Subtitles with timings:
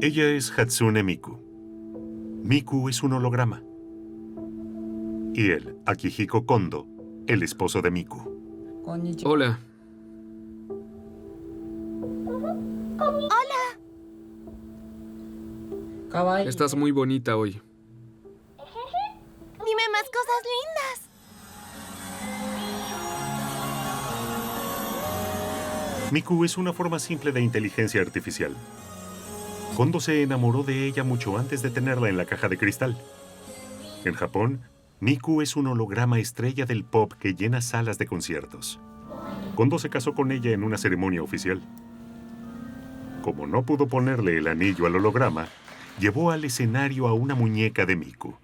[0.00, 1.36] Ella es Hatsune Miku.
[2.44, 3.64] Miku es un holograma.
[5.34, 6.86] Y él, Akihiko Kondo,
[7.26, 8.22] el esposo de Miku.
[9.24, 9.58] Hola.
[16.12, 16.42] Hola.
[16.42, 17.50] Estás muy bonita hoy.
[19.66, 21.08] Dime más cosas lindas.
[26.12, 28.56] Miku es una forma simple de inteligencia artificial.
[29.78, 33.00] Kondo se enamoró de ella mucho antes de tenerla en la caja de cristal.
[34.04, 34.62] En Japón,
[34.98, 38.80] Miku es un holograma estrella del pop que llena salas de conciertos.
[39.54, 41.62] Kondo se casó con ella en una ceremonia oficial.
[43.22, 45.46] Como no pudo ponerle el anillo al holograma,
[46.00, 48.34] llevó al escenario a una muñeca de Miku.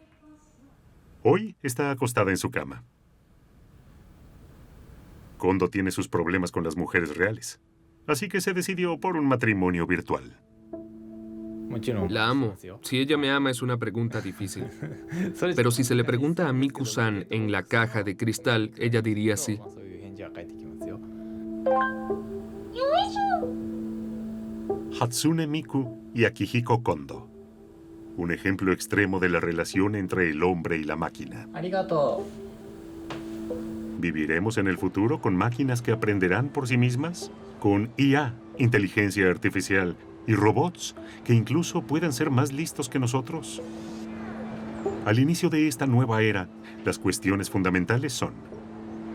[1.25, 2.85] Hoy está acostada en su cama.
[5.37, 7.61] Kondo tiene sus problemas con las mujeres reales,
[8.07, 10.39] así que se decidió por un matrimonio virtual.
[12.09, 12.57] La amo.
[12.83, 14.65] Si ella me ama es una pregunta difícil.
[15.57, 19.59] Pero si se le pregunta a Miku-san en la caja de cristal, ella diría sí.
[25.01, 27.29] Hatsune Miku y Akihiko Kondo.
[28.17, 31.49] Un ejemplo extremo de la relación entre el hombre y la máquina.
[33.99, 37.33] ¿Viviremos en el futuro con máquinas que aprenderán por sí mismas?
[37.59, 40.95] Con IA, inteligencia artificial, y robots
[41.25, 43.63] que incluso puedan ser más listos que nosotros.
[45.05, 46.49] Al inicio de esta nueva era,
[46.85, 48.33] las cuestiones fundamentales son,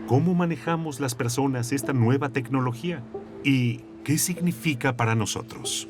[0.06, 3.02] ¿cómo manejamos las personas esta nueva tecnología?
[3.44, 5.88] ¿Y qué significa para nosotros?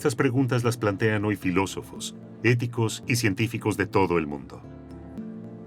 [0.00, 4.62] Estas preguntas las plantean hoy filósofos, éticos y científicos de todo el mundo.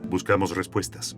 [0.09, 1.15] Buscamos respuestas.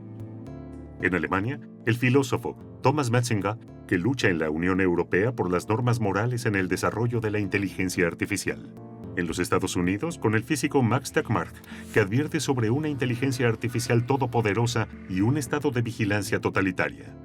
[1.01, 3.55] En Alemania, el filósofo Thomas Metzinger,
[3.87, 7.39] que lucha en la Unión Europea por las normas morales en el desarrollo de la
[7.39, 8.75] inteligencia artificial.
[9.15, 11.53] En los Estados Unidos, con el físico Max Tegmark,
[11.93, 17.15] que advierte sobre una inteligencia artificial todopoderosa y un estado de vigilancia totalitaria.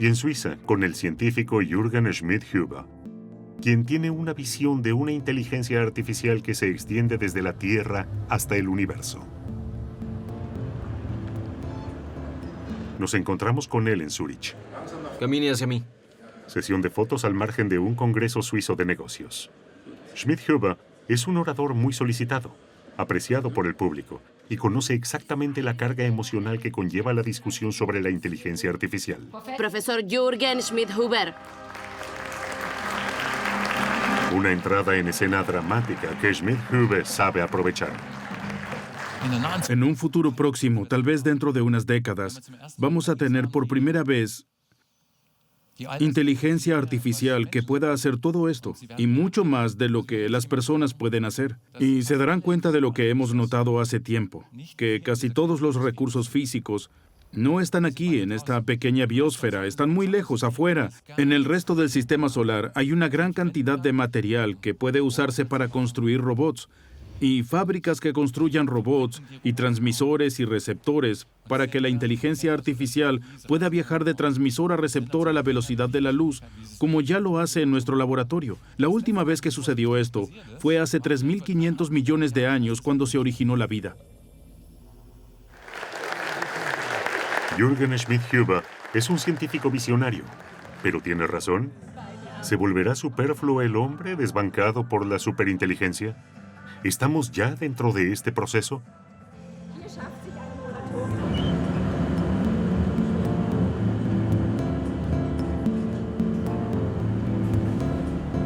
[0.00, 2.97] Y en Suiza, con el científico Jürgen Schmidt-Huber,
[3.60, 8.56] quien tiene una visión de una inteligencia artificial que se extiende desde la Tierra hasta
[8.56, 9.26] el universo.
[12.98, 14.54] Nos encontramos con él en Zurich,
[15.20, 15.82] Camine hacia mí.
[16.46, 19.50] sesión de fotos al margen de un congreso suizo de negocios.
[20.14, 20.76] Schmidt-Huber
[21.08, 22.54] es un orador muy solicitado,
[22.96, 28.00] apreciado por el público, y conoce exactamente la carga emocional que conlleva la discusión sobre
[28.00, 29.20] la inteligencia artificial.
[29.56, 31.34] Profesor Jürgen Schmidt-Huber.
[34.32, 37.92] Una entrada en escena dramática que Schmidt-Huber sabe aprovechar.
[39.68, 42.40] En un futuro próximo, tal vez dentro de unas décadas,
[42.76, 44.46] vamos a tener por primera vez
[46.00, 50.94] inteligencia artificial que pueda hacer todo esto y mucho más de lo que las personas
[50.94, 51.58] pueden hacer.
[51.78, 54.44] Y se darán cuenta de lo que hemos notado hace tiempo,
[54.76, 56.90] que casi todos los recursos físicos
[57.32, 60.90] no están aquí en esta pequeña biosfera, están muy lejos, afuera.
[61.16, 65.44] En el resto del sistema solar hay una gran cantidad de material que puede usarse
[65.44, 66.68] para construir robots
[67.20, 73.68] y fábricas que construyan robots y transmisores y receptores para que la inteligencia artificial pueda
[73.68, 76.42] viajar de transmisor a receptor a la velocidad de la luz,
[76.78, 78.58] como ya lo hace en nuestro laboratorio.
[78.76, 80.28] La última vez que sucedió esto
[80.58, 83.96] fue hace 3.500 millones de años cuando se originó la vida.
[87.58, 88.62] Jürgen Schmidt-Huber
[88.94, 90.22] es un científico visionario,
[90.80, 91.72] pero tiene razón.
[92.40, 96.16] ¿Se volverá superfluo el hombre desbancado por la superinteligencia?
[96.84, 98.80] ¿Estamos ya dentro de este proceso?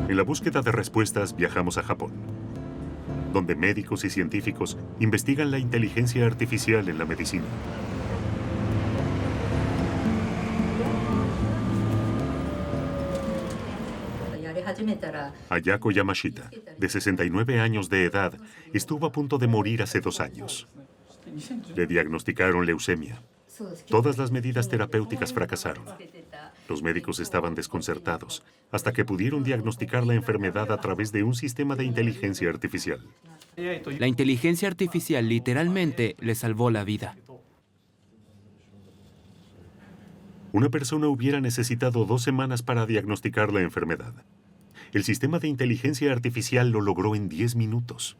[0.09, 2.13] En la búsqueda de respuestas viajamos a Japón,
[3.35, 7.45] donde médicos y científicos investigan la inteligencia artificial en la medicina.
[15.49, 18.35] Ayako Yamashita, de 69 años de edad,
[18.73, 20.69] estuvo a punto de morir hace dos años.
[21.75, 23.23] Le diagnosticaron leucemia.
[23.89, 25.85] Todas las medidas terapéuticas fracasaron.
[26.69, 31.77] Los médicos estaban desconcertados hasta que pudieron diagnosticar la enfermedad a través de un sistema
[31.77, 33.01] de inteligencia artificial.
[33.57, 37.17] La inteligencia artificial literalmente le salvó la vida.
[40.53, 44.15] Una persona hubiera necesitado dos semanas para diagnosticar la enfermedad.
[44.93, 48.19] El sistema de inteligencia artificial lo logró en 10 minutos.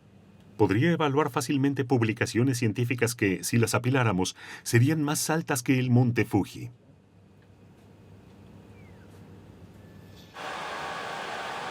[0.57, 6.25] Podría evaluar fácilmente publicaciones científicas que, si las apiláramos, serían más altas que el monte
[6.25, 6.71] Fuji.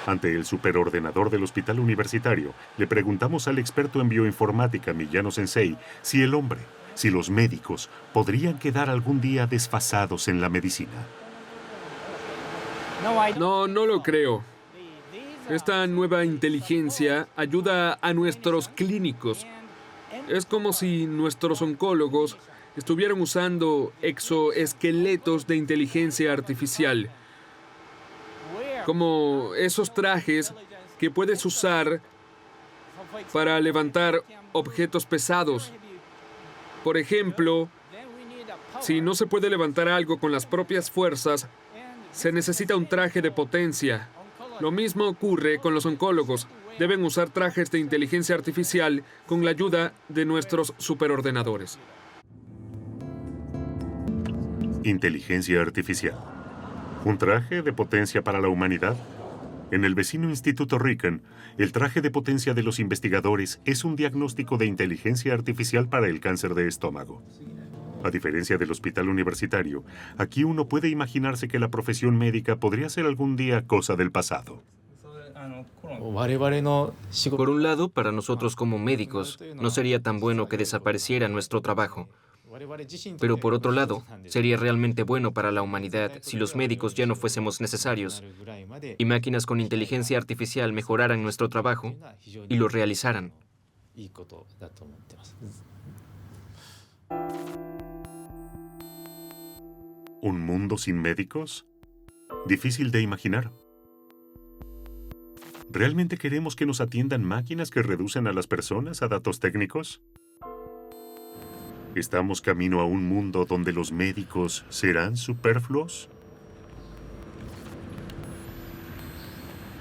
[0.05, 6.21] Ante el superordenador del hospital universitario, le preguntamos al experto en bioinformática Millano Sensei si
[6.21, 6.59] el hombre,
[6.95, 11.07] si los médicos, podrían quedar algún día desfasados en la medicina.
[13.37, 14.50] No, no lo creo.
[15.49, 19.45] Esta nueva inteligencia ayuda a nuestros clínicos.
[20.29, 22.37] Es como si nuestros oncólogos
[22.77, 27.09] estuvieran usando exoesqueletos de inteligencia artificial,
[28.85, 30.53] como esos trajes
[30.97, 32.01] que puedes usar
[33.33, 34.23] para levantar
[34.53, 35.73] objetos pesados.
[36.83, 37.67] Por ejemplo,
[38.79, 41.47] si no se puede levantar algo con las propias fuerzas,
[42.11, 44.07] se necesita un traje de potencia.
[44.61, 46.47] Lo mismo ocurre con los oncólogos.
[46.77, 51.79] Deben usar trajes de inteligencia artificial con la ayuda de nuestros superordenadores.
[54.83, 56.15] Inteligencia artificial.
[57.05, 58.95] ¿Un traje de potencia para la humanidad?
[59.71, 61.23] En el vecino Instituto Riken,
[61.57, 66.19] el traje de potencia de los investigadores es un diagnóstico de inteligencia artificial para el
[66.19, 67.23] cáncer de estómago.
[68.03, 69.83] A diferencia del hospital universitario,
[70.17, 74.63] aquí uno puede imaginarse que la profesión médica podría ser algún día cosa del pasado.
[77.35, 82.09] Por un lado, para nosotros como médicos, no sería tan bueno que desapareciera nuestro trabajo.
[83.19, 87.15] Pero por otro lado, sería realmente bueno para la humanidad si los médicos ya no
[87.15, 88.23] fuésemos necesarios
[88.97, 91.95] y máquinas con inteligencia artificial mejoraran nuestro trabajo
[92.49, 93.31] y lo realizaran.
[100.23, 101.65] ¿Un mundo sin médicos?
[102.45, 103.51] Difícil de imaginar.
[105.71, 110.03] ¿Realmente queremos que nos atiendan máquinas que reducen a las personas a datos técnicos?
[111.95, 116.07] ¿Estamos camino a un mundo donde los médicos serán superfluos?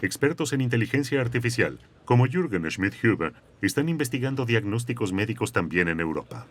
[0.01, 6.47] Expertos en inteligencia artificial, como Jürgen Schmidt-Huber, están investigando diagnósticos médicos también en Europa.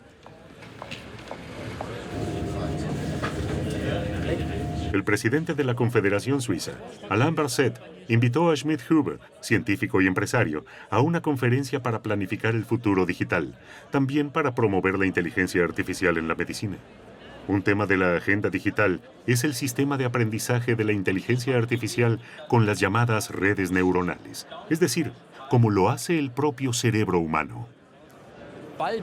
[4.91, 6.71] El presidente de la Confederación Suiza,
[7.09, 13.05] Alain Berset, invitó a Schmidt-Huber, científico y empresario, a una conferencia para planificar el futuro
[13.05, 13.55] digital,
[13.91, 16.77] también para promover la inteligencia artificial en la medicina.
[17.47, 22.19] Un tema de la agenda digital es el sistema de aprendizaje de la inteligencia artificial
[22.47, 25.11] con las llamadas redes neuronales, es decir,
[25.49, 27.67] como lo hace el propio cerebro humano.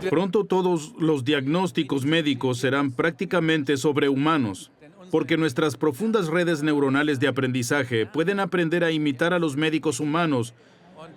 [0.08, 4.72] Pronto todos los diagnósticos médicos serán prácticamente sobrehumanos,
[5.10, 10.54] porque nuestras profundas redes neuronales de aprendizaje pueden aprender a imitar a los médicos humanos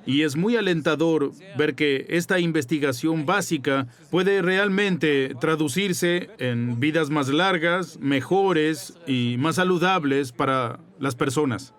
[0.06, 7.30] y es muy alentador ver que esta investigación básica puede realmente traducirse en vidas más
[7.30, 11.74] largas, mejores y más saludables para las personas.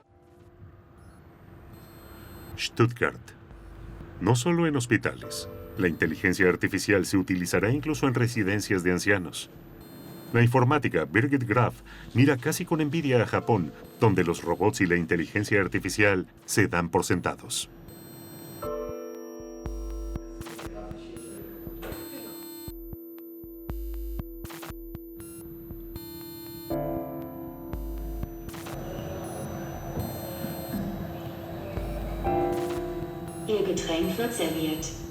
[2.58, 3.20] Stuttgart.
[4.20, 5.48] No solo en hospitales.
[5.78, 9.50] La inteligencia artificial se utilizará incluso en residencias de ancianos.
[10.32, 11.74] La informática Birgit Graf
[12.14, 16.88] mira casi con envidia a Japón, donde los robots y la inteligencia artificial se dan
[16.88, 17.68] por sentados.
[33.48, 35.09] Ihr Getränk wird serviert.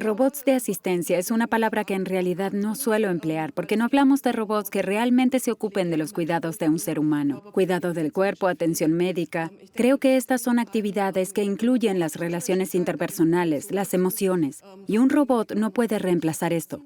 [0.00, 4.22] Robots de asistencia es una palabra que en realidad no suelo emplear porque no hablamos
[4.22, 7.42] de robots que realmente se ocupen de los cuidados de un ser humano.
[7.52, 9.50] Cuidado del cuerpo, atención médica.
[9.74, 14.62] Creo que estas son actividades que incluyen las relaciones interpersonales, las emociones.
[14.86, 16.84] Y un robot no puede reemplazar esto.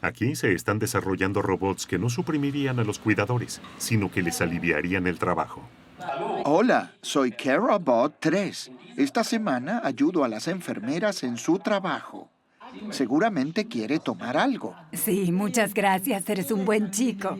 [0.00, 5.08] Aquí se están desarrollando robots que no suprimirían a los cuidadores, sino que les aliviarían
[5.08, 5.68] el trabajo.
[6.44, 8.70] Hola, soy CareRobot 3.
[8.96, 12.30] Esta semana ayudo a las enfermeras en su trabajo.
[12.90, 14.74] Seguramente quiere tomar algo.
[14.92, 16.28] Sí, muchas gracias.
[16.28, 17.36] Eres un buen chico.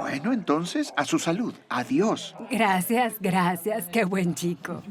[0.00, 1.54] Bueno, entonces, a su salud.
[1.68, 2.34] Adiós.
[2.50, 3.86] Gracias, gracias.
[3.86, 4.82] Qué buen chico.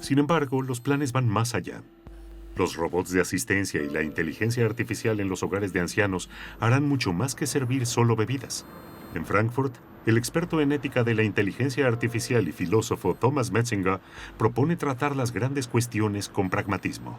[0.00, 1.82] Sin embargo, los planes van más allá.
[2.56, 7.12] Los robots de asistencia y la inteligencia artificial en los hogares de ancianos harán mucho
[7.12, 8.66] más que servir solo bebidas.
[9.14, 9.74] En Frankfurt,
[10.06, 14.00] el experto en ética de la inteligencia artificial y filósofo Thomas Metzinger
[14.38, 17.18] propone tratar las grandes cuestiones con pragmatismo.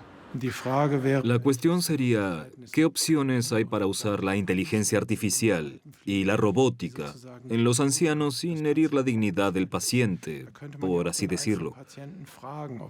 [1.23, 7.13] La cuestión sería, ¿qué opciones hay para usar la inteligencia artificial y la robótica
[7.49, 10.47] en los ancianos sin herir la dignidad del paciente,
[10.79, 11.75] por así decirlo?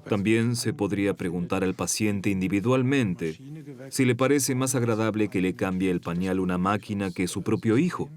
[0.08, 3.40] También se podría preguntar al paciente individualmente
[3.90, 7.80] si le parece más agradable que le cambie el pañal una máquina que su propio
[7.80, 8.10] hijo.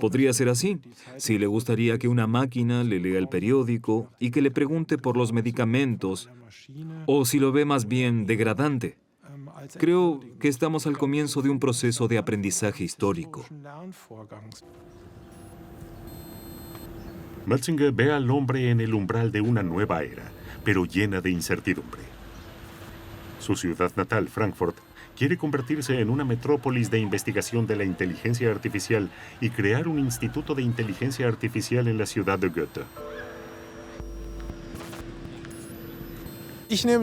[0.00, 0.78] Podría ser así,
[1.18, 5.16] si le gustaría que una máquina le lea el periódico y que le pregunte por
[5.16, 6.30] los medicamentos,
[7.06, 8.96] o si lo ve más bien degradante.
[9.78, 13.44] Creo que estamos al comienzo de un proceso de aprendizaje histórico.
[17.46, 20.30] Metzinger ve al hombre en el umbral de una nueva era,
[20.64, 22.19] pero llena de incertidumbre.
[23.40, 24.76] Su ciudad natal, Frankfurt,
[25.16, 30.54] quiere convertirse en una metrópolis de investigación de la inteligencia artificial y crear un instituto
[30.54, 32.82] de inteligencia artificial en la ciudad de Goethe.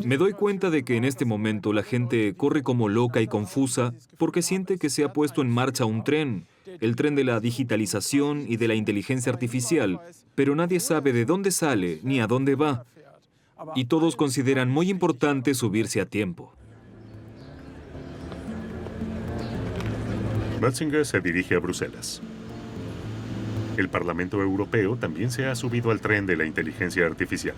[0.06, 3.94] Me doy cuenta de que en este momento la gente corre como loca y confusa
[4.18, 6.48] porque siente que se ha puesto en marcha un tren,
[6.80, 10.00] el tren de la digitalización y de la inteligencia artificial,
[10.36, 12.86] pero nadie sabe de dónde sale ni a dónde va.
[13.76, 16.54] Y todos consideran muy importante subirse a tiempo.
[20.62, 22.22] Metzinger se dirige a Bruselas.
[23.78, 27.56] El Parlamento Europeo también se ha subido al tren de la inteligencia artificial.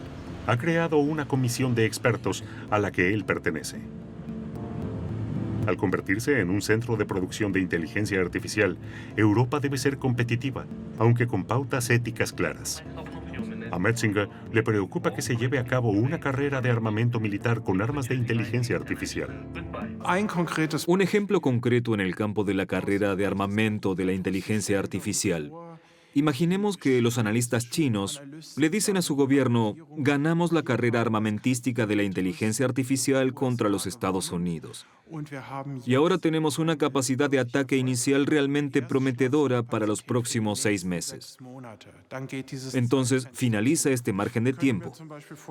[0.48, 3.80] Ha creado una comisión de expertos a la que él pertenece.
[5.66, 8.78] Al convertirse en un centro de producción de inteligencia artificial,
[9.16, 10.66] Europa debe ser competitiva,
[10.98, 12.84] aunque con pautas éticas claras.
[13.72, 17.82] A Metzinger le preocupa que se lleve a cabo una carrera de armamento militar con
[17.82, 19.30] armas de inteligencia artificial.
[20.88, 25.52] Un ejemplo concreto en el campo de la carrera de armamento de la inteligencia artificial
[26.16, 28.22] Imaginemos que los analistas chinos
[28.58, 33.86] le dicen a su gobierno, ganamos la carrera armamentística de la inteligencia artificial contra los
[33.86, 34.88] Estados Unidos.
[35.86, 41.38] Y ahora tenemos una capacidad de ataque inicial realmente prometedora para los próximos seis meses.
[42.74, 44.92] Entonces, finaliza este margen de tiempo.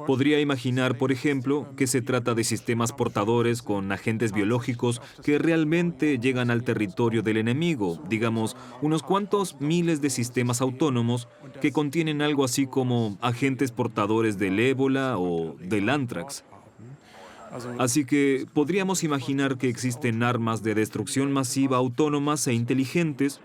[0.07, 6.19] Podría imaginar, por ejemplo, que se trata de sistemas portadores con agentes biológicos que realmente
[6.19, 11.29] llegan al territorio del enemigo, digamos, unos cuantos miles de sistemas autónomos
[11.61, 16.45] que contienen algo así como agentes portadores del ébola o del anthrax.
[17.79, 23.41] Así que podríamos imaginar que existen armas de destrucción masiva autónomas e inteligentes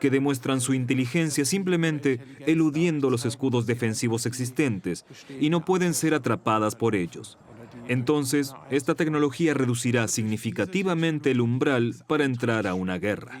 [0.00, 5.06] que demuestran su inteligencia simplemente eludiendo los escudos defensivos existentes
[5.40, 7.38] y no pueden ser atrapadas por ellos.
[7.88, 13.40] Entonces, esta tecnología reducirá significativamente el umbral para entrar a una guerra.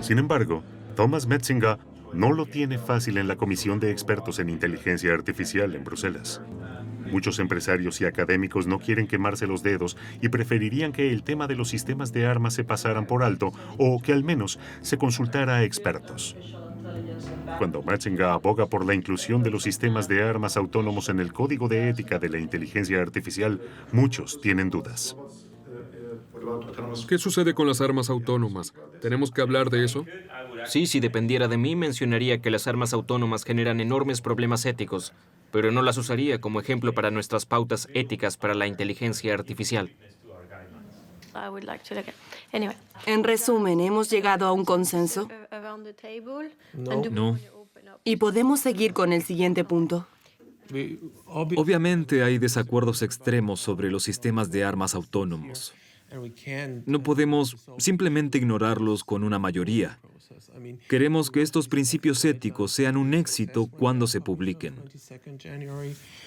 [0.00, 0.62] Sin embargo,
[0.96, 1.78] Thomas Metzinger
[2.12, 6.40] no lo tiene fácil en la Comisión de Expertos en Inteligencia Artificial en Bruselas.
[7.10, 11.56] Muchos empresarios y académicos no quieren quemarse los dedos y preferirían que el tema de
[11.56, 15.64] los sistemas de armas se pasaran por alto o que al menos se consultara a
[15.64, 16.36] expertos.
[17.58, 21.68] Cuando Metzinger aboga por la inclusión de los sistemas de armas autónomos en el Código
[21.68, 23.60] de Ética de la Inteligencia Artificial,
[23.92, 25.16] muchos tienen dudas.
[27.08, 28.72] ¿Qué sucede con las armas autónomas?
[29.00, 30.04] ¿Tenemos que hablar de eso?
[30.66, 35.12] Sí, si dependiera de mí, mencionaría que las armas autónomas generan enormes problemas éticos,
[35.50, 39.90] pero no las usaría como ejemplo para nuestras pautas éticas para la inteligencia artificial.
[43.06, 45.28] En resumen, ¿hemos llegado a un consenso?
[46.74, 47.38] No.
[48.04, 50.06] ¿Y podemos seguir con el siguiente punto?
[51.26, 55.74] Obviamente hay desacuerdos extremos sobre los sistemas de armas autónomos.
[56.86, 59.98] No podemos simplemente ignorarlos con una mayoría.
[60.88, 64.74] Queremos que estos principios éticos sean un éxito cuando se publiquen.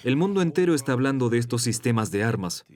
[0.04, 2.66] El mundo entero está hablando de estos sistemas de armas.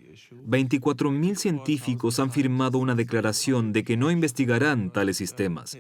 [0.49, 5.79] 24.000 científicos han firmado una declaración de que no investigarán tales sistemas.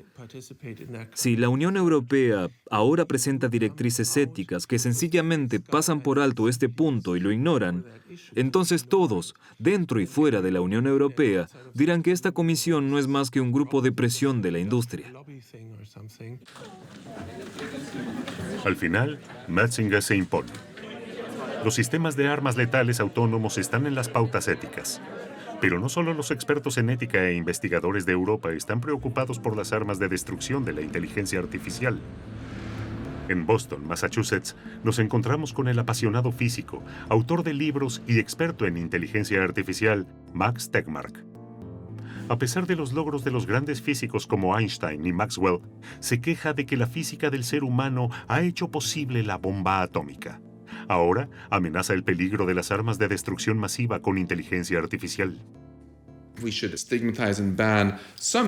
[1.14, 7.16] Si la Unión Europea ahora presenta directrices éticas que sencillamente pasan por alto este punto
[7.16, 7.84] y lo ignoran,
[8.34, 13.06] entonces todos, dentro y fuera de la Unión Europea, dirán que esta comisión no es
[13.06, 15.12] más que un grupo de presión de la industria.
[18.64, 20.50] Al final, Metzinger se impone.
[21.64, 25.00] Los sistemas de armas letales autónomos están en las pautas éticas.
[25.60, 29.72] Pero no solo los expertos en ética e investigadores de Europa están preocupados por las
[29.72, 32.00] armas de destrucción de la inteligencia artificial.
[33.30, 38.76] En Boston, Massachusetts, nos encontramos con el apasionado físico, autor de libros y experto en
[38.76, 41.24] inteligencia artificial, Max Tegmark.
[42.28, 45.60] A pesar de los logros de los grandes físicos como Einstein y Maxwell,
[46.00, 50.40] se queja de que la física del ser humano ha hecho posible la bomba atómica.
[50.88, 55.40] Ahora amenaza el peligro de las armas de destrucción masiva con inteligencia artificial.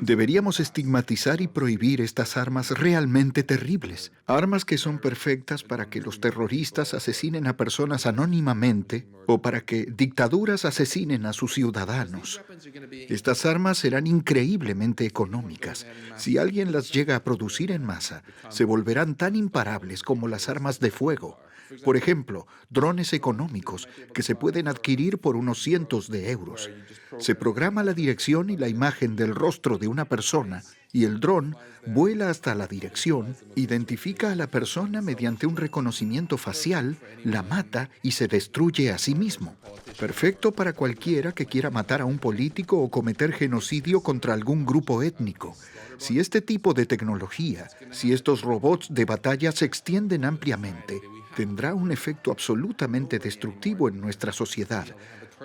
[0.01, 4.11] Deberíamos estigmatizar y prohibir estas armas realmente terribles.
[4.25, 9.85] Armas que son perfectas para que los terroristas asesinen a personas anónimamente o para que
[9.85, 12.41] dictaduras asesinen a sus ciudadanos.
[13.09, 15.85] Estas armas serán increíblemente económicas.
[16.17, 20.79] Si alguien las llega a producir en masa, se volverán tan imparables como las armas
[20.79, 21.39] de fuego.
[21.83, 26.69] Por ejemplo, drones económicos que se pueden adquirir por unos cientos de euros.
[27.19, 31.55] Se programa la dirección y la imagen del rostro de una persona y el dron
[31.87, 38.11] vuela hasta la dirección, identifica a la persona mediante un reconocimiento facial, la mata y
[38.11, 39.55] se destruye a sí mismo.
[39.99, 45.01] Perfecto para cualquiera que quiera matar a un político o cometer genocidio contra algún grupo
[45.01, 45.55] étnico.
[45.97, 51.01] Si este tipo de tecnología, si estos robots de batalla se extienden ampliamente,
[51.35, 54.85] tendrá un efecto absolutamente destructivo en nuestra sociedad.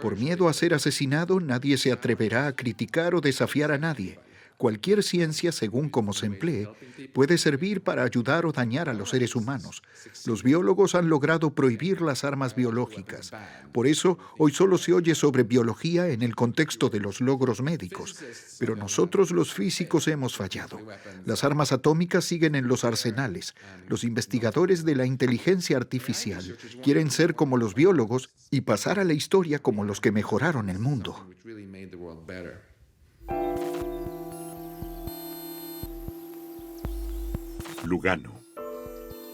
[0.01, 4.19] Por miedo a ser asesinado, nadie se atreverá a criticar o desafiar a nadie.
[4.59, 6.69] Cualquier ciencia, según cómo se emplee,
[7.13, 9.85] puede servir para ayudar o dañar a los seres humanos.
[10.27, 13.31] Los biólogos han logrado prohibir las armas biológicas.
[13.73, 18.19] Por eso, hoy solo se oye sobre biología en el contexto de los logros médicos.
[18.59, 20.81] Pero nosotros los físicos hemos fallado.
[21.25, 23.55] Las armas atómicas siguen en los arsenales.
[23.87, 29.13] Los investigadores de la inteligencia artificial quieren ser como los biólogos y pasar a la
[29.13, 31.29] historia como los que mejoraron el mundo.
[37.85, 38.41] Lugano,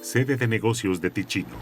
[0.02, 1.56] sede de negocios de Ticino.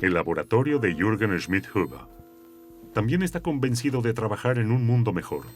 [0.00, 2.00] El laboratorio de Jürgen Schmidt-Huber.
[2.92, 5.46] También está convencido de trabajar en un mundo mejor.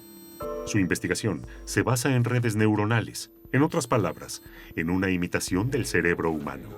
[0.64, 4.42] Su investigación se basa en redes neuronales, en otras palabras,
[4.76, 6.68] en una imitación del cerebro humano.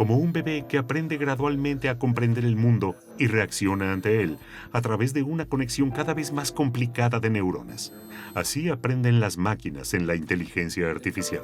[0.00, 4.38] Como un bebé que aprende gradualmente a comprender el mundo y reacciona ante él
[4.72, 7.92] a través de una conexión cada vez más complicada de neuronas.
[8.34, 11.42] Así aprenden las máquinas en la inteligencia artificial.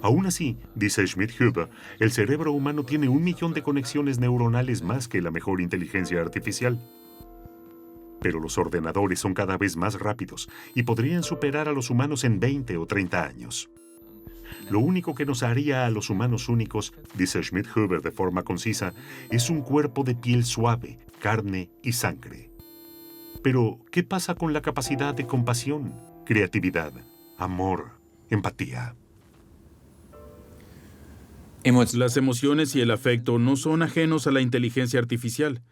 [0.00, 1.68] Aún así, dice Schmidt-Huber,
[2.00, 6.80] el cerebro humano tiene un millón de conexiones neuronales más que la mejor inteligencia artificial.
[8.22, 12.40] Pero los ordenadores son cada vez más rápidos y podrían superar a los humanos en
[12.40, 13.68] 20 o 30 años.
[14.70, 18.94] Lo único que nos haría a los humanos únicos, dice Schmidt-Huber de forma concisa,
[19.30, 22.50] es un cuerpo de piel suave, carne y sangre.
[23.42, 26.92] Pero, ¿qué pasa con la capacidad de compasión, creatividad,
[27.36, 27.92] amor,
[28.30, 28.96] empatía?
[31.94, 35.62] Las emociones y el afecto no son ajenos a la inteligencia artificial.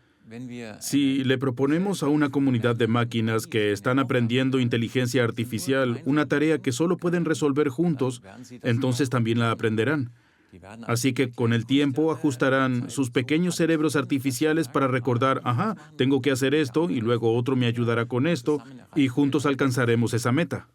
[0.81, 6.59] Si le proponemos a una comunidad de máquinas que están aprendiendo inteligencia artificial una tarea
[6.59, 8.23] que solo pueden resolver juntos,
[8.63, 10.11] entonces también la aprenderán.
[10.87, 16.31] Así que con el tiempo ajustarán sus pequeños cerebros artificiales para recordar, ajá, tengo que
[16.31, 18.63] hacer esto y luego otro me ayudará con esto
[18.95, 20.69] y juntos alcanzaremos esa meta.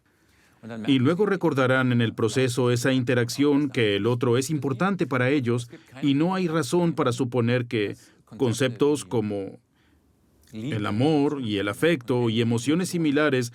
[0.88, 5.70] Y luego recordarán en el proceso esa interacción que el otro es importante para ellos
[6.02, 7.96] y no hay razón para suponer que
[8.36, 9.58] conceptos como
[10.52, 13.52] el amor y el afecto y emociones similares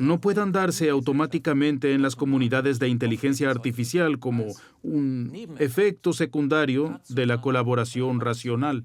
[0.00, 4.46] no puedan darse automáticamente en las comunidades de inteligencia artificial como
[4.82, 8.84] un efecto secundario de la colaboración racional.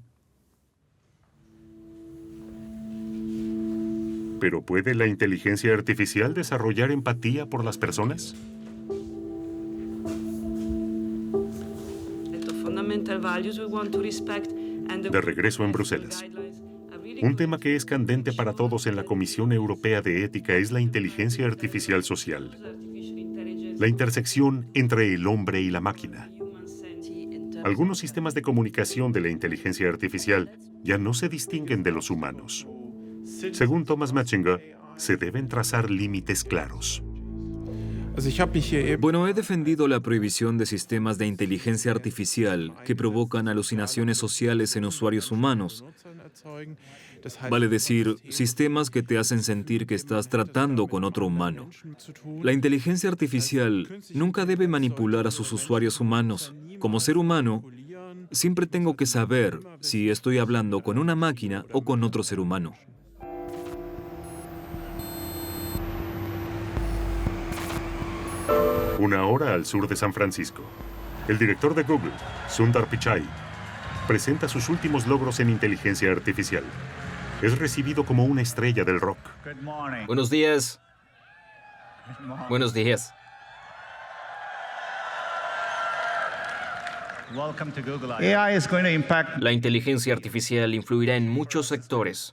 [4.40, 8.36] ¿Pero puede la inteligencia artificial desarrollar empatía por las personas?
[15.10, 16.24] De regreso en Bruselas.
[17.22, 20.80] Un tema que es candente para todos en la Comisión Europea de Ética es la
[20.80, 22.56] inteligencia artificial social.
[23.78, 26.30] La intersección entre el hombre y la máquina.
[27.64, 30.50] Algunos sistemas de comunicación de la inteligencia artificial
[30.82, 32.68] ya no se distinguen de los humanos.
[33.24, 37.02] Según Thomas Matchinger, se deben trazar límites claros.
[39.00, 44.84] Bueno, he defendido la prohibición de sistemas de inteligencia artificial que provocan alucinaciones sociales en
[44.84, 45.84] usuarios humanos.
[47.50, 51.68] Vale decir, sistemas que te hacen sentir que estás tratando con otro humano.
[52.42, 56.54] La inteligencia artificial nunca debe manipular a sus usuarios humanos.
[56.78, 57.64] Como ser humano,
[58.30, 62.74] siempre tengo que saber si estoy hablando con una máquina o con otro ser humano.
[68.98, 70.62] Una hora al sur de San Francisco.
[71.28, 72.12] El director de Google,
[72.48, 73.22] Sundar Pichai,
[74.06, 76.64] presenta sus últimos logros en inteligencia artificial.
[77.42, 79.18] Es recibido como una estrella del rock.
[80.06, 80.80] Buenos días.
[82.48, 83.12] Buenos días.
[89.38, 92.32] La inteligencia artificial influirá en muchos sectores.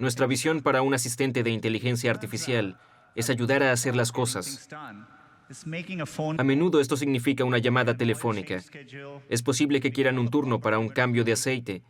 [0.00, 2.78] Nuestra visión para un asistente de inteligencia artificial
[3.14, 4.68] es ayudar a hacer las cosas.
[6.38, 8.60] A menudo esto significa una llamada telefónica.
[9.28, 11.82] Es posible que quieran un turno para un cambio de aceite,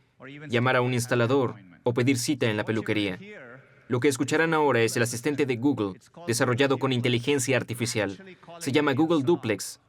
[0.49, 3.19] llamar a un instalador o pedir cita en la peluquería.
[3.89, 8.39] Lo que escucharán ahora es el asistente de Google, desarrollado con inteligencia artificial.
[8.59, 9.81] Se llama Google Duplex,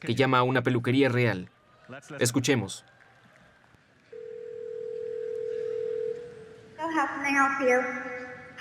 [0.00, 1.50] que llama a una peluquería real.
[2.18, 2.84] Escuchemos.
[6.76, 8.13] So how can I help you?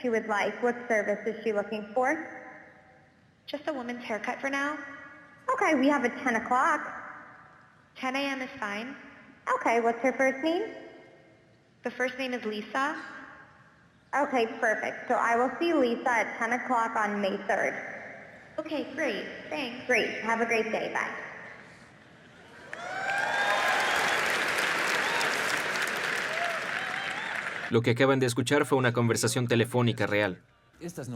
[0.00, 0.62] she would like.
[0.62, 2.28] What service is she looking for?
[3.46, 4.78] Just a woman's haircut for now.
[5.54, 6.80] Okay, we have a 10 o'clock.
[7.96, 8.42] 10 a.m.
[8.42, 8.94] is fine.
[9.56, 10.62] Okay, what's her first name?
[11.82, 12.96] The first name is Lisa.
[14.16, 15.08] Okay, perfect.
[15.08, 17.74] So I will see Lisa at 10 o'clock on May 3rd.
[18.58, 19.24] Okay, great.
[19.48, 19.86] Thanks.
[19.86, 20.10] Great.
[20.22, 20.90] Have a great day.
[20.92, 21.29] Bye.
[27.70, 30.42] Lo que acaban de escuchar fue una conversación telefónica real.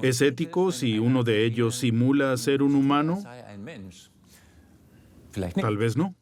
[0.02, 3.22] ¿Es ético si uno de ellos simula ser un humano?
[5.60, 6.14] Tal vez no.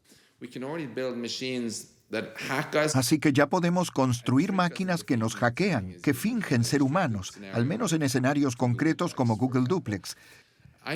[2.95, 7.93] Así que ya podemos construir máquinas que nos hackean, que fingen ser humanos, al menos
[7.93, 10.17] en escenarios concretos como Google Duplex.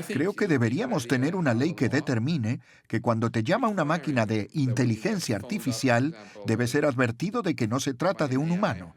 [0.09, 4.49] Creo que deberíamos tener una ley que determine que cuando te llama una máquina de
[4.53, 8.95] inteligencia artificial, debe ser advertido de que no se trata de un humano.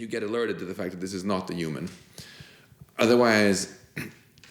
[0.00, 1.88] You get alerted to the fact that this is not a human.
[2.98, 3.68] Otherwise,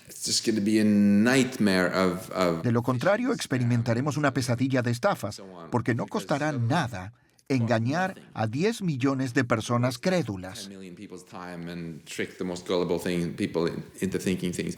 [0.08, 4.82] it's just going to be a nightmare of, of De lo contrario, experimentaremos una pesadilla
[4.82, 7.14] de estafas, porque no costará nada
[7.48, 10.68] engañar a 10 millones de personas crédulas.
[10.68, 14.76] 10 million people's time and trick the most gullible thing, people in- into thinking things.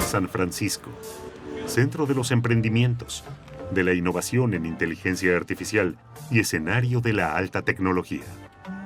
[0.00, 0.90] San Francisco,
[1.66, 3.24] centro de los emprendimientos,
[3.70, 5.96] de la innovación en inteligencia artificial
[6.30, 8.24] y escenario de la alta tecnología.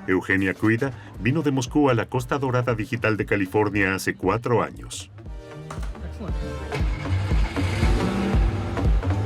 [0.07, 5.11] Eugenia Cuida vino de Moscú a la Costa Dorada Digital de California hace cuatro años.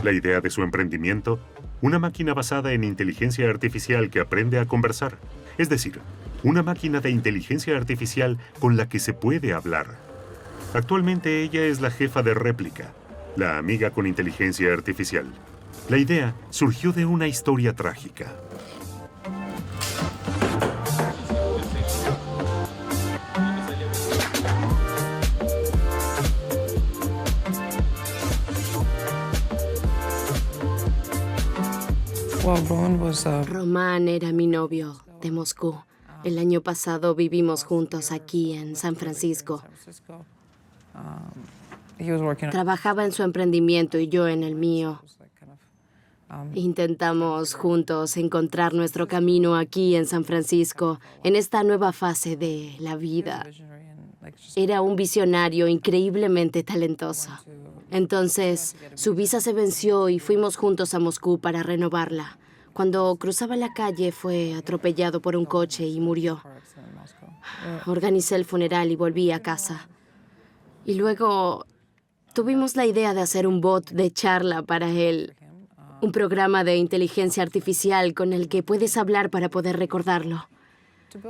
[0.03, 1.41] La idea de su emprendimiento,
[1.81, 5.19] una máquina basada en inteligencia artificial que aprende a conversar,
[5.59, 6.01] es decir,
[6.43, 9.87] una máquina de inteligencia artificial con la que se puede hablar.
[10.75, 12.93] Actualmente ella es la jefa de réplica,
[13.37, 15.27] la amiga con inteligencia artificial.
[15.89, 18.33] La idea surgió de una historia trágica.
[33.47, 35.83] Román era mi novio de Moscú.
[36.25, 39.63] El año pasado vivimos juntos aquí en San Francisco.
[42.51, 45.03] Trabajaba en su emprendimiento y yo en el mío.
[46.55, 52.97] Intentamos juntos encontrar nuestro camino aquí en San Francisco, en esta nueva fase de la
[52.97, 53.47] vida.
[54.57, 57.31] Era un visionario increíblemente talentoso.
[57.91, 62.39] Entonces, su visa se venció y fuimos juntos a Moscú para renovarla.
[62.73, 66.43] Cuando cruzaba la calle fue atropellado por un coche y murió.
[67.87, 69.87] Organicé el funeral y volví a casa.
[70.85, 71.67] Y luego
[72.35, 75.35] tuvimos la idea de hacer un bot de charla para él.
[76.03, 80.49] Un programa de inteligencia artificial con el que puedes hablar para poder recordarlo.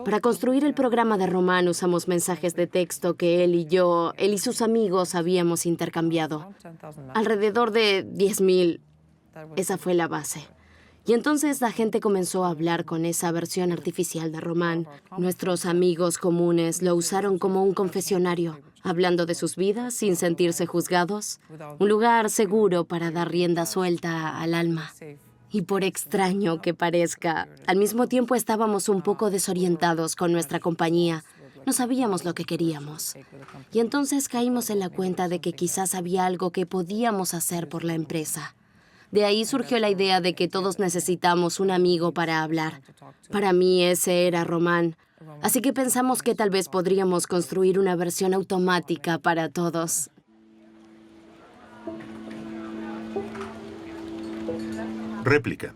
[0.05, 4.33] Para construir el programa de Román usamos mensajes de texto que él y yo, él
[4.33, 6.55] y sus amigos habíamos intercambiado.
[7.13, 8.81] Alrededor de 10.000.
[9.57, 10.49] Esa fue la base.
[11.07, 14.89] Y entonces la gente comenzó a hablar con esa versión artificial de Román.
[15.19, 21.41] Nuestros amigos comunes lo usaron como un confesionario, hablando de sus vidas sin sentirse juzgados.
[21.81, 24.93] Un lugar seguro para dar rienda suelta al alma.
[25.51, 31.25] Y por extraño que parezca, al mismo tiempo estábamos un poco desorientados con nuestra compañía.
[31.65, 33.15] No sabíamos lo que queríamos.
[33.73, 37.85] Y entonces caímos en la cuenta de que quizás había algo que podíamos hacer por
[37.85, 38.55] la empresa.
[39.11, 42.83] De ahí surgió la idea de que todos necesitamos un amigo para hablar.
[43.31, 44.97] Para mí ese era Román.
[45.43, 50.11] Así que pensamos que tal vez podríamos construir una versión automática para todos.
[55.25, 55.75] Réplica.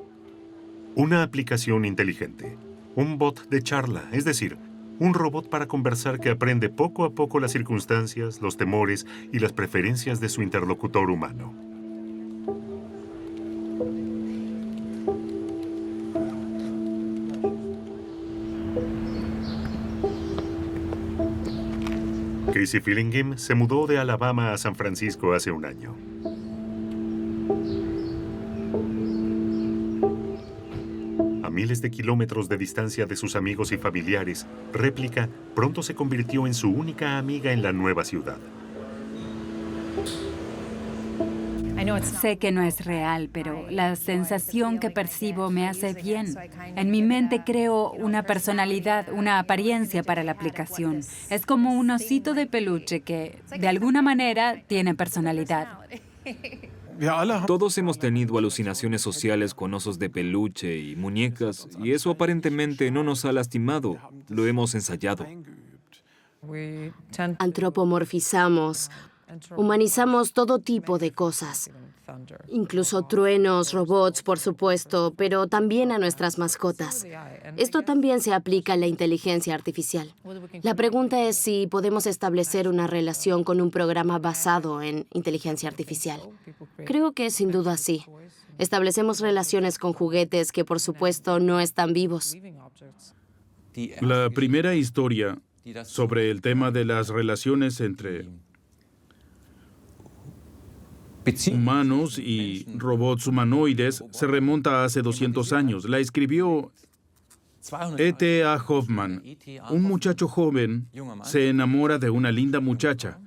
[0.94, 2.58] Una aplicación inteligente.
[2.94, 4.58] Un bot de charla, es decir,
[4.98, 9.52] un robot para conversar que aprende poco a poco las circunstancias, los temores y las
[9.52, 11.67] preferencias de su interlocutor humano.
[22.58, 25.94] Casey Fillingham se mudó de Alabama a San Francisco hace un año.
[31.44, 36.48] A miles de kilómetros de distancia de sus amigos y familiares, Réplica pronto se convirtió
[36.48, 38.38] en su única amiga en la nueva ciudad.
[42.20, 46.34] Sé que no es real, pero la sensación que percibo me hace bien.
[46.76, 51.00] En mi mente creo una personalidad, una apariencia para la aplicación.
[51.30, 55.78] Es como un osito de peluche que, de alguna manera, tiene personalidad.
[57.46, 63.04] Todos hemos tenido alucinaciones sociales con osos de peluche y muñecas, y eso aparentemente no
[63.04, 63.98] nos ha lastimado.
[64.28, 65.26] Lo hemos ensayado.
[67.38, 68.90] Antropomorfizamos,
[69.56, 71.70] humanizamos todo tipo de cosas,
[72.48, 77.06] incluso truenos, robots, por supuesto, pero también a nuestras mascotas.
[77.56, 80.14] Esto también se aplica a la inteligencia artificial.
[80.62, 86.20] La pregunta es si podemos establecer una relación con un programa basado en inteligencia artificial.
[86.84, 88.04] Creo que sin duda sí.
[88.58, 92.36] Establecemos relaciones con juguetes que por supuesto no están vivos.
[94.00, 95.38] La primera historia
[95.84, 98.26] sobre el tema de las relaciones entre
[101.52, 105.88] humanos y robots humanoides se remonta a hace 200 años.
[105.88, 106.72] La escribió
[107.98, 108.56] E.T.A.
[108.66, 109.22] Hoffman.
[109.70, 110.88] Un muchacho joven
[111.24, 113.18] se enamora de una linda muchacha,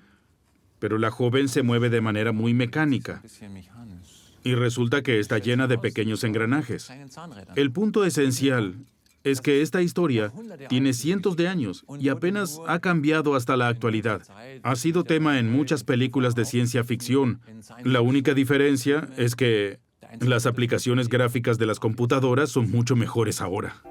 [0.80, 3.22] pero la joven se mueve de manera muy mecánica
[4.44, 6.92] y resulta que está llena de pequeños engranajes.
[7.56, 8.76] El punto esencial
[9.24, 10.32] es que esta historia
[10.70, 14.22] tiene cientos de años y apenas ha cambiado hasta la actualidad.
[14.64, 17.42] Ha sido tema en muchas películas de ciencia ficción.
[17.84, 19.80] La única diferencia es que
[20.20, 23.82] las aplicaciones gráficas de las computadoras son mucho mejores ahora.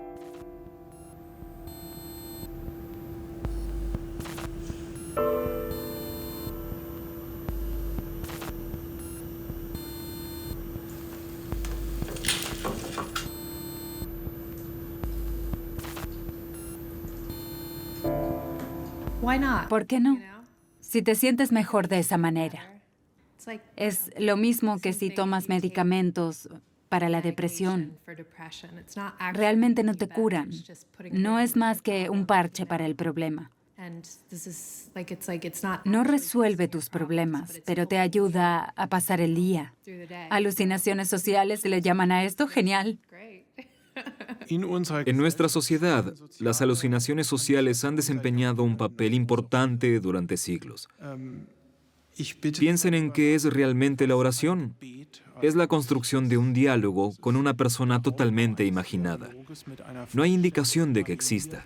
[19.68, 20.18] ¿Por qué no?
[20.80, 22.80] Si te sientes mejor de esa manera.
[23.76, 26.48] Es lo mismo que si tomas medicamentos
[26.88, 27.98] para la depresión.
[29.32, 30.50] Realmente no te curan.
[31.12, 33.50] No es más que un parche para el problema.
[35.84, 39.72] No resuelve tus problemas, pero te ayuda a pasar el día.
[40.28, 42.98] Alucinaciones sociales le llaman a esto genial.
[44.48, 50.88] En nuestra sociedad, las alucinaciones sociales han desempeñado un papel importante durante siglos.
[52.58, 54.74] Piensen en qué es realmente la oración.
[55.42, 59.30] Es la construcción de un diálogo con una persona totalmente imaginada.
[60.12, 61.64] No hay indicación de que exista.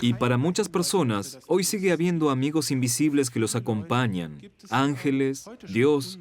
[0.00, 6.18] Y para muchas personas, hoy sigue habiendo amigos invisibles que los acompañan, ángeles, Dios.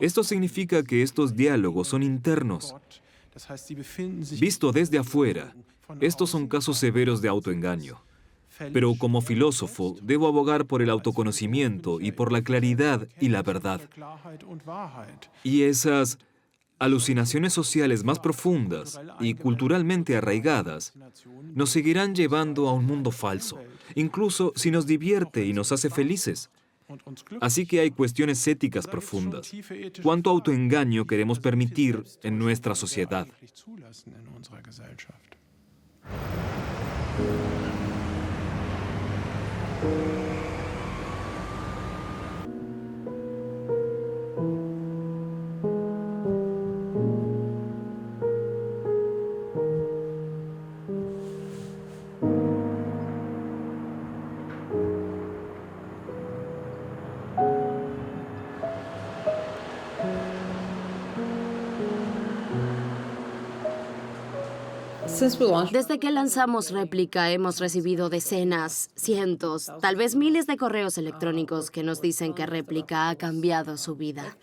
[0.00, 2.74] Esto significa que estos diálogos son internos.
[4.38, 5.54] Visto desde afuera,
[6.00, 8.02] estos son casos severos de autoengaño.
[8.72, 13.80] Pero como filósofo, debo abogar por el autoconocimiento y por la claridad y la verdad.
[15.42, 16.18] Y esas
[16.78, 20.94] alucinaciones sociales más profundas y culturalmente arraigadas
[21.54, 23.58] nos seguirán llevando a un mundo falso,
[23.94, 26.50] incluso si nos divierte y nos hace felices.
[27.40, 29.50] Así que hay cuestiones éticas profundas.
[30.02, 33.26] ¿Cuánto autoengaño queremos permitir en nuestra sociedad?
[65.20, 71.82] Desde que lanzamos réplica hemos recibido decenas, cientos, tal vez miles de correos electrónicos que
[71.82, 74.34] nos dicen que réplica ha cambiado su vida.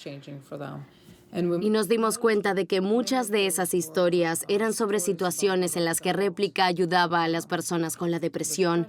[1.34, 6.02] Y nos dimos cuenta de que muchas de esas historias eran sobre situaciones en las
[6.02, 8.88] que réplica ayudaba a las personas con la depresión.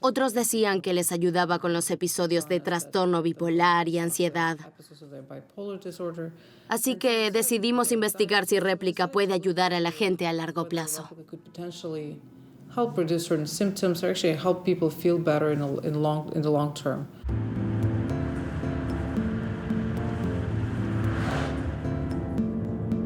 [0.00, 4.58] Otros decían que les ayudaba con los episodios de trastorno bipolar y ansiedad.
[6.68, 11.08] Así que decidimos investigar si réplica puede ayudar a la gente a largo plazo.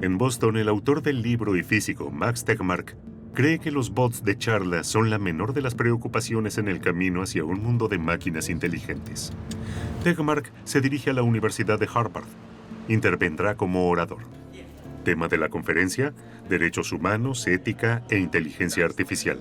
[0.07, 2.97] En Boston, el autor del libro y físico Max Tegmark
[3.35, 7.23] cree que los bots de charla son la menor de las preocupaciones en el camino
[7.23, 9.33] hacia un mundo de máquinas inteligentes.
[10.05, 12.29] Tegmark se dirige a la Universidad de Harvard.
[12.87, 14.23] Intervendrá como orador.
[15.03, 16.15] Tema de la conferencia,
[16.49, 19.41] derechos humanos, ética e inteligencia artificial.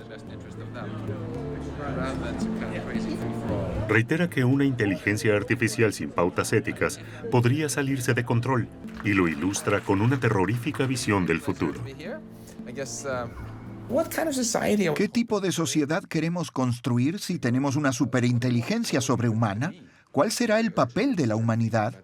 [3.88, 8.68] Reitera que una inteligencia artificial sin pautas éticas podría salirse de control
[9.04, 11.80] y lo ilustra con una terrorífica visión del futuro.
[14.94, 19.72] ¿Qué tipo de sociedad queremos construir si tenemos una superinteligencia sobrehumana?
[20.16, 21.94] ¿Cuál será el papel de la humanidad?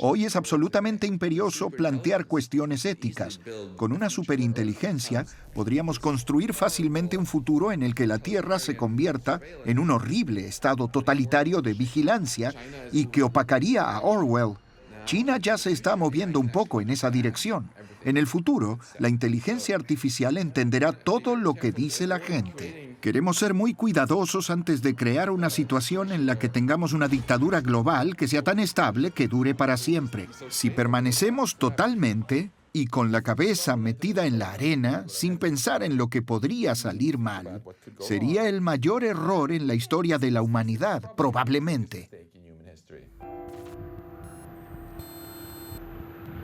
[0.00, 3.40] Hoy es absolutamente imperioso plantear cuestiones éticas.
[3.78, 9.40] Con una superinteligencia podríamos construir fácilmente un futuro en el que la Tierra se convierta
[9.64, 12.52] en un horrible estado totalitario de vigilancia
[12.92, 14.58] y que opacaría a Orwell.
[15.06, 17.70] China ya se está moviendo un poco en esa dirección.
[18.04, 22.95] En el futuro, la inteligencia artificial entenderá todo lo que dice la gente.
[23.00, 27.60] Queremos ser muy cuidadosos antes de crear una situación en la que tengamos una dictadura
[27.60, 30.28] global que sea tan estable que dure para siempre.
[30.48, 36.08] Si permanecemos totalmente y con la cabeza metida en la arena, sin pensar en lo
[36.08, 37.62] que podría salir mal,
[38.00, 42.10] sería el mayor error en la historia de la humanidad, probablemente.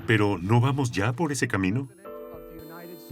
[0.07, 1.89] Pero ¿no vamos ya por ese camino?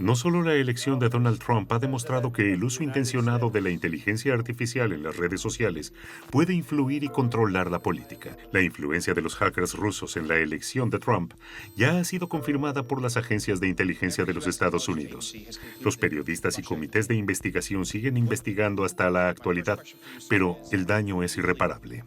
[0.01, 3.69] No solo la elección de Donald Trump ha demostrado que el uso intencionado de la
[3.69, 5.93] inteligencia artificial en las redes sociales
[6.31, 8.35] puede influir y controlar la política.
[8.51, 11.35] La influencia de los hackers rusos en la elección de Trump
[11.75, 15.35] ya ha sido confirmada por las agencias de inteligencia de los Estados Unidos.
[15.81, 19.83] Los periodistas y comités de investigación siguen investigando hasta la actualidad,
[20.27, 22.03] pero el daño es irreparable.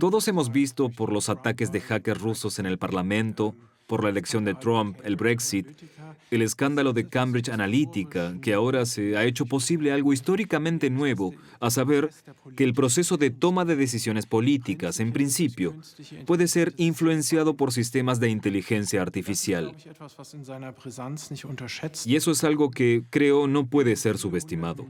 [0.00, 3.54] Todos hemos visto por los ataques de hackers rusos en el Parlamento,
[3.86, 5.66] por la elección de Trump, el Brexit,
[6.30, 11.70] el escándalo de Cambridge Analytica, que ahora se ha hecho posible algo históricamente nuevo, a
[11.70, 12.10] saber
[12.56, 15.74] que el proceso de toma de decisiones políticas, en principio,
[16.26, 19.74] puede ser influenciado por sistemas de inteligencia artificial.
[22.04, 24.86] Y eso es algo que creo no puede ser subestimado.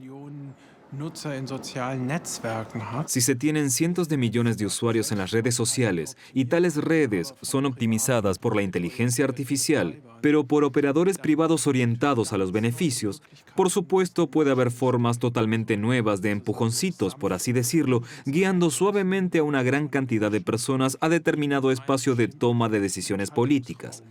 [3.06, 7.34] Si se tienen cientos de millones de usuarios en las redes sociales y tales redes
[7.42, 13.22] son optimizadas por la inteligencia artificial, pero por operadores privados orientados a los beneficios,
[13.54, 19.42] por supuesto puede haber formas totalmente nuevas de empujoncitos, por así decirlo, guiando suavemente a
[19.42, 24.02] una gran cantidad de personas a determinado espacio de toma de decisiones políticas.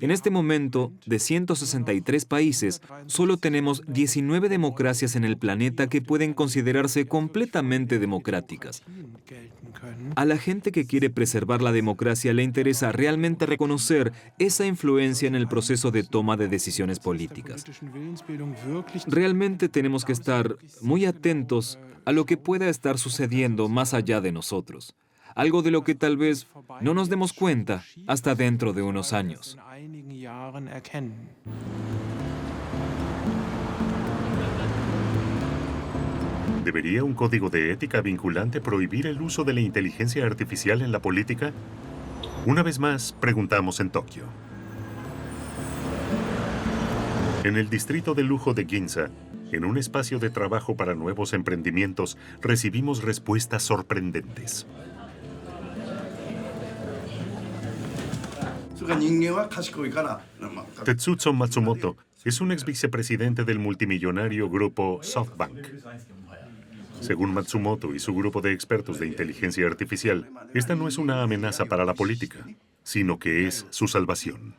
[0.00, 6.34] En este momento, de 163 países, solo tenemos 19 democracias en el planeta que pueden
[6.34, 8.82] considerarse completamente democráticas.
[10.16, 15.34] A la gente que quiere preservar la democracia le interesa realmente reconocer esa influencia en
[15.34, 17.64] el proceso de toma de decisiones políticas.
[19.06, 24.32] Realmente tenemos que estar muy atentos a lo que pueda estar sucediendo más allá de
[24.32, 24.94] nosotros
[25.38, 26.48] algo de lo que tal vez
[26.80, 29.56] no nos demos cuenta hasta dentro de unos años.
[36.64, 41.00] ¿Debería un código de ética vinculante prohibir el uso de la inteligencia artificial en la
[41.00, 41.52] política?
[42.44, 44.24] Una vez más, preguntamos en Tokio.
[47.44, 49.08] En el distrito de lujo de Ginza,
[49.52, 54.66] en un espacio de trabajo para nuevos emprendimientos, recibimos respuestas sorprendentes.
[60.84, 65.66] Tetsutsu Matsumoto es un ex vicepresidente del multimillonario grupo SoftBank.
[67.00, 71.66] Según Matsumoto y su grupo de expertos de inteligencia artificial, esta no es una amenaza
[71.66, 72.46] para la política,
[72.82, 74.54] sino que es su salvación.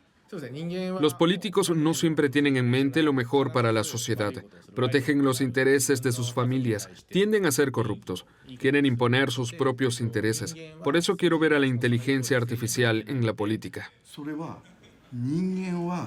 [1.00, 4.32] Los políticos no siempre tienen en mente lo mejor para la sociedad.
[4.74, 6.88] Protegen los intereses de sus familias.
[7.08, 8.26] Tienden a ser corruptos.
[8.58, 10.54] Quieren imponer sus propios intereses.
[10.84, 13.90] Por eso quiero ver a la inteligencia artificial en la política.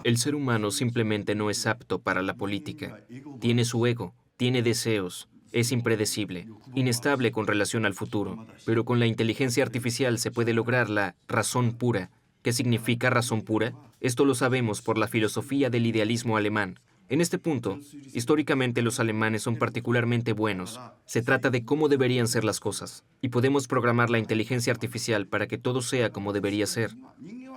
[0.04, 3.02] El ser humano simplemente no es apto para la política.
[3.42, 9.06] Tiene su ego, tiene deseos, es impredecible, inestable con relación al futuro, pero con la
[9.06, 12.10] inteligencia artificial se puede lograr la razón pura.
[12.44, 13.74] ¿Qué significa razón pura?
[14.02, 16.78] Esto lo sabemos por la filosofía del idealismo alemán.
[17.08, 17.80] En este punto,
[18.14, 20.78] históricamente los alemanes son particularmente buenos.
[21.06, 25.48] Se trata de cómo deberían ser las cosas, y podemos programar la inteligencia artificial para
[25.48, 26.92] que todo sea como debería ser.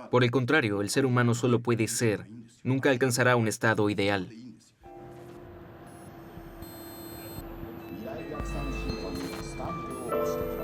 [0.09, 2.25] Por el contrario, el ser humano solo puede ser,
[2.63, 4.29] nunca alcanzará un estado ideal.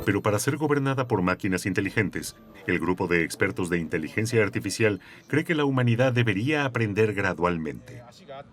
[0.05, 2.35] Pero para ser gobernada por máquinas inteligentes,
[2.67, 8.03] el grupo de expertos de inteligencia artificial cree que la humanidad debería aprender gradualmente.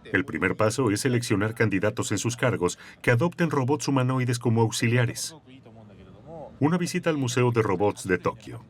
[0.04, 5.34] El primer paso es seleccionar candidatos en sus cargos que adopten robots humanoides como auxiliares.
[6.60, 8.64] Una visita al Museo de Robots de Tokio.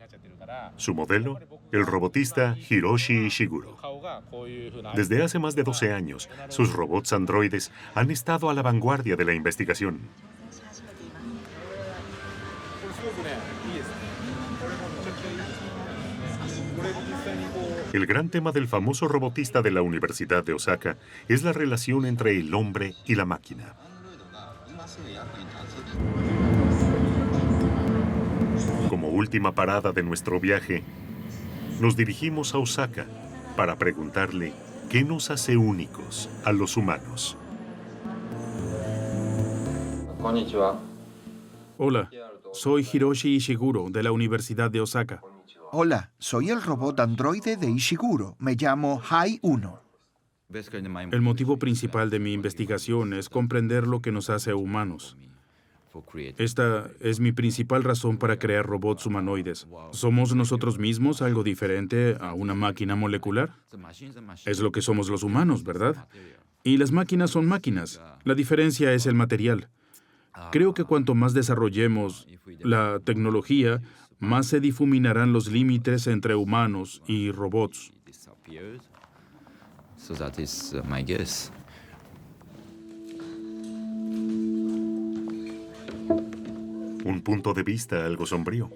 [0.77, 1.39] Su modelo,
[1.71, 3.77] el robotista Hiroshi Ishiguro.
[4.95, 9.25] Desde hace más de 12 años, sus robots androides han estado a la vanguardia de
[9.25, 9.99] la investigación.
[17.93, 22.37] El gran tema del famoso robotista de la Universidad de Osaka es la relación entre
[22.39, 23.75] el hombre y la máquina.
[28.89, 30.83] Como última parada de nuestro viaje,
[31.79, 33.05] nos dirigimos a Osaka
[33.55, 34.53] para preguntarle
[34.89, 37.37] qué nos hace únicos a los humanos.
[41.77, 42.09] Hola,
[42.53, 45.21] soy Hiroshi Ishiguro de la Universidad de Osaka.
[45.73, 48.35] Hola, soy el robot androide de Ishiguro.
[48.39, 49.81] Me llamo Hai 1.
[51.11, 55.15] El motivo principal de mi investigación es comprender lo que nos hace humanos.
[56.37, 59.65] Esta es mi principal razón para crear robots humanoides.
[59.91, 63.55] ¿Somos nosotros mismos algo diferente a una máquina molecular?
[64.45, 66.09] Es lo que somos los humanos, ¿verdad?
[66.65, 68.01] Y las máquinas son máquinas.
[68.25, 69.69] La diferencia es el material.
[70.51, 72.27] Creo que cuanto más desarrollemos
[72.59, 73.81] la tecnología,
[74.21, 77.91] más se difuminarán los límites entre humanos y robots.
[87.03, 88.69] Un punto de vista algo sombrío.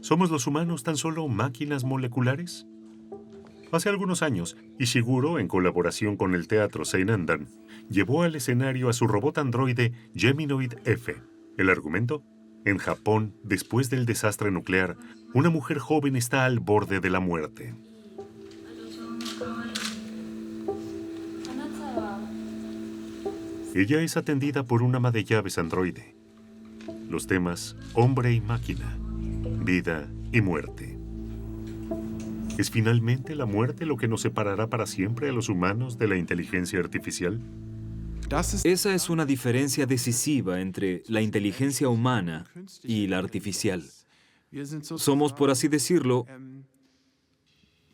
[0.00, 2.66] ¿Somos los humanos tan solo máquinas moleculares?
[3.70, 7.46] Hace algunos años, Ishiguro, en colaboración con el teatro Seinandan,
[7.88, 11.14] llevó al escenario a su robot androide Geminoid F.
[11.56, 12.24] El argumento,
[12.64, 14.96] en Japón, después del desastre nuclear,
[15.32, 17.74] una mujer joven está al borde de la muerte.
[23.74, 26.14] Ella es atendida por un ama de llaves androide.
[27.08, 28.96] Los temas hombre y máquina,
[29.64, 30.98] vida y muerte.
[32.58, 36.16] ¿Es finalmente la muerte lo que nos separará para siempre a los humanos de la
[36.16, 37.40] inteligencia artificial?
[38.64, 42.46] Esa es una diferencia decisiva entre la inteligencia humana
[42.84, 43.82] y la artificial.
[44.80, 46.26] Somos, por así decirlo,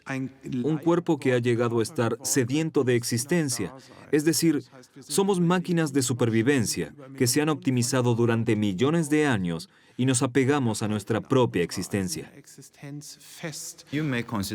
[0.09, 3.75] un cuerpo que ha llegado a estar sediento de existencia.
[4.13, 4.63] Es decir,
[5.01, 10.83] somos máquinas de supervivencia que se han optimizado durante millones de años y nos apegamos
[10.83, 12.31] a nuestra propia existencia.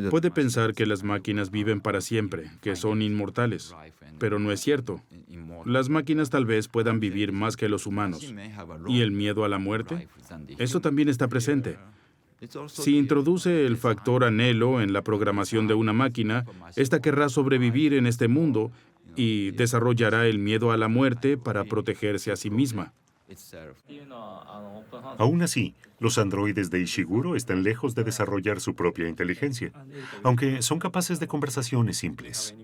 [0.10, 3.76] Puede pensar que las máquinas viven para siempre, que son inmortales,
[4.20, 5.02] pero no es cierto.
[5.66, 8.34] Las máquinas tal vez puedan vivir más que los humanos.
[8.88, 10.08] ¿Y el miedo a la muerte?
[10.60, 11.78] Eso también está presente.
[12.68, 18.08] Si introduce el factor anhelo en la programación de una máquina, ésta querrá sobrevivir en
[18.08, 18.72] este mundo
[19.16, 22.94] y desarrollará el miedo a la muerte para protegerse a sí misma.
[25.18, 29.72] Aún así, los androides de Ishiguro están lejos de desarrollar su propia inteligencia,
[30.24, 32.56] aunque son capaces de conversaciones simples.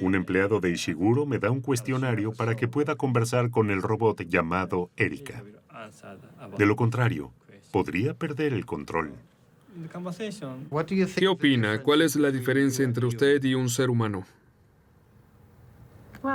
[0.00, 4.22] Un empleado de Ishiguro me da un cuestionario para que pueda conversar con el robot
[4.22, 5.42] llamado Erika.
[6.58, 7.32] De lo contrario,
[7.72, 9.10] podría perder el control.
[11.16, 11.82] ¿Qué opina?
[11.82, 14.24] ¿Cuál es la diferencia entre usted y un ser humano?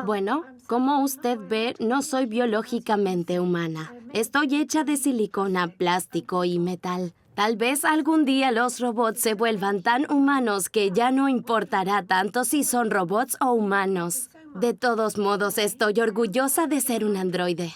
[0.05, 3.93] Bueno, como usted ve, no soy biológicamente humana.
[4.11, 7.13] Estoy hecha de silicona, plástico y metal.
[7.35, 12.43] Tal vez algún día los robots se vuelvan tan humanos que ya no importará tanto
[12.43, 14.29] si son robots o humanos.
[14.55, 17.73] De todos modos, estoy orgullosa de ser un androide.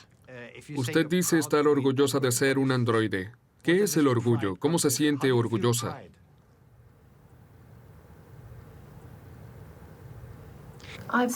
[0.76, 3.32] Usted dice estar orgullosa de ser un androide.
[3.64, 4.56] ¿Qué es el orgullo?
[4.56, 6.02] ¿Cómo se siente orgullosa?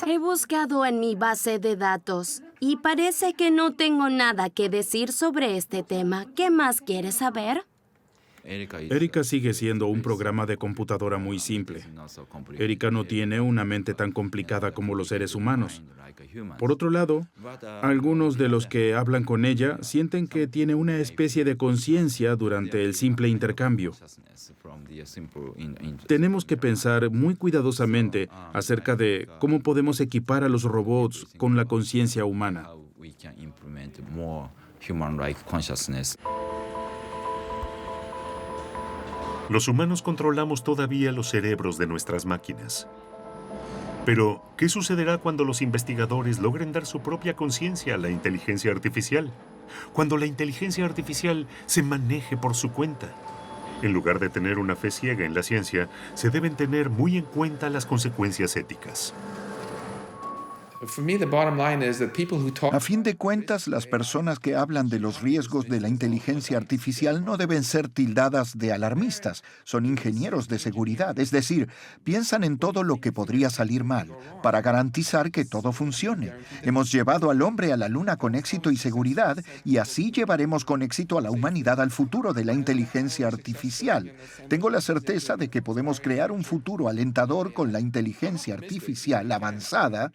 [0.07, 5.11] He buscado en mi base de datos y parece que no tengo nada que decir
[5.11, 6.25] sobre este tema.
[6.35, 7.65] ¿Qué más quieres saber?
[8.45, 11.83] Erika sigue siendo un programa de computadora muy simple.
[12.57, 15.81] Erika no tiene una mente tan complicada como los seres humanos.
[16.57, 17.27] Por otro lado,
[17.81, 22.83] algunos de los que hablan con ella sienten que tiene una especie de conciencia durante
[22.83, 23.93] el simple intercambio.
[26.07, 31.65] Tenemos que pensar muy cuidadosamente acerca de cómo podemos equipar a los robots con la
[31.65, 32.69] conciencia humana.
[39.47, 42.87] Los humanos controlamos todavía los cerebros de nuestras máquinas.
[44.03, 49.31] Pero, ¿qué sucederá cuando los investigadores logren dar su propia conciencia a la inteligencia artificial?
[49.93, 53.07] Cuando la inteligencia artificial se maneje por su cuenta.
[53.83, 57.25] En lugar de tener una fe ciega en la ciencia, se deben tener muy en
[57.25, 59.13] cuenta las consecuencias éticas.
[62.73, 67.23] A fin de cuentas, las personas que hablan de los riesgos de la inteligencia artificial
[67.23, 69.43] no deben ser tildadas de alarmistas.
[69.63, 71.69] Son ingenieros de seguridad, es decir,
[72.03, 74.09] piensan en todo lo que podría salir mal
[74.43, 76.33] para garantizar que todo funcione.
[76.63, 80.81] Hemos llevado al hombre a la luna con éxito y seguridad y así llevaremos con
[80.81, 84.13] éxito a la humanidad al futuro de la inteligencia artificial.
[84.47, 90.11] Tengo la certeza de que podemos crear un futuro alentador con la inteligencia artificial avanzada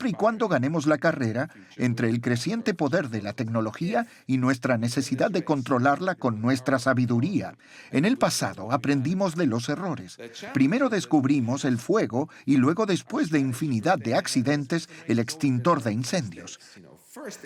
[0.00, 4.78] siempre y cuando ganemos la carrera entre el creciente poder de la tecnología y nuestra
[4.78, 7.58] necesidad de controlarla con nuestra sabiduría.
[7.90, 10.16] En el pasado aprendimos de los errores.
[10.54, 16.58] Primero descubrimos el fuego y luego después de infinidad de accidentes el extintor de incendios.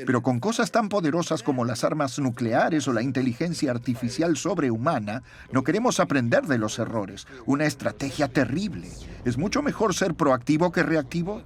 [0.07, 5.65] Pero con cosas tan poderosas como las armas nucleares o la inteligencia artificial sobrehumana, no
[5.65, 7.27] queremos aprender de los errores.
[7.47, 8.91] Una estrategia terrible.
[9.25, 11.43] ¿Es mucho mejor ser proactivo que reactivo?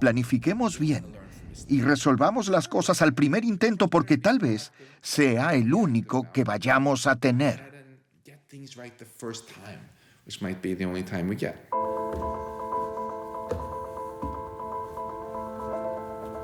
[0.00, 1.04] Planifiquemos bien
[1.66, 7.06] y resolvamos las cosas al primer intento porque tal vez sea el único que vayamos
[7.06, 7.96] a tener.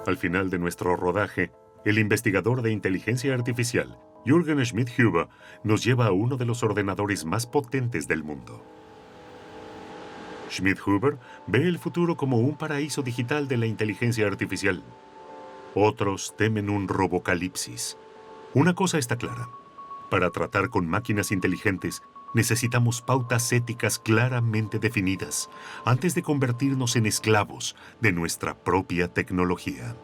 [0.07, 1.50] Al final de nuestro rodaje,
[1.84, 5.28] el investigador de inteligencia artificial, Jürgen Schmidt-Huber,
[5.62, 8.64] nos lleva a uno de los ordenadores más potentes del mundo.
[10.55, 14.82] Schmidt-Huber ve el futuro como un paraíso digital de la inteligencia artificial.
[15.74, 17.96] Otros temen un robocalipsis.
[18.55, 19.48] Una cosa está clara.
[20.11, 22.02] Para tratar con máquinas inteligentes,
[22.34, 25.50] necesitamos pautas éticas claramente definidas
[25.84, 29.96] antes de convertirnos en esclavos de nuestra propia tecnología.